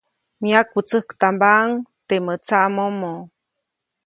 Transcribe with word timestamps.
Myakwätsäktambaʼuŋ 0.41 1.69
temäʼ 2.07 2.37
tsaʼmomo. 2.45 3.11